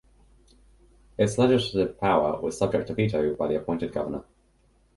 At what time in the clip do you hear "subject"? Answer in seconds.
2.57-2.87